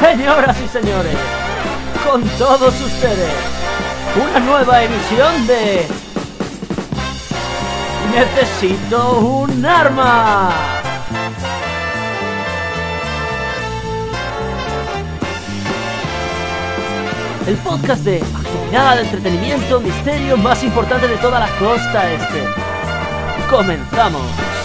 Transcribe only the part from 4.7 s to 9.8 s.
emisión de... Necesito un